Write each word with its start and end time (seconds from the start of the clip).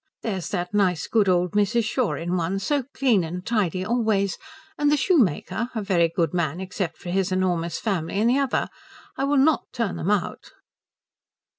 There's 0.23 0.49
that 0.49 0.73
nice 0.73 1.05
good 1.05 1.29
old 1.29 1.51
Mrs. 1.51 1.83
Shaw 1.83 2.13
in 2.15 2.35
one, 2.35 2.57
so 2.57 2.85
clean 2.91 3.23
and 3.23 3.45
tidy 3.45 3.85
always, 3.85 4.39
and 4.75 4.91
the 4.91 4.97
shoemaker, 4.97 5.69
a 5.75 5.83
very 5.83 6.09
good 6.09 6.33
man 6.33 6.59
except 6.59 6.97
for 6.97 7.11
his 7.11 7.31
enormous 7.31 7.77
family, 7.77 8.17
in 8.17 8.25
the 8.25 8.39
other. 8.39 8.69
I 9.15 9.25
will 9.25 9.37
not 9.37 9.71
turn 9.71 9.97
them 9.97 10.09
out." 10.09 10.53